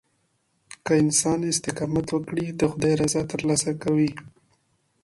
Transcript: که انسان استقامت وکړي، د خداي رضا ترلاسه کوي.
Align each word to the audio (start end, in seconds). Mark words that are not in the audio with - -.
که 0.85 0.91
انسان 1.03 1.39
استقامت 1.51 2.07
وکړي، 2.11 2.45
د 2.59 2.61
خداي 2.71 2.93
رضا 3.01 3.21
ترلاسه 3.31 3.71
کوي. 3.83 4.11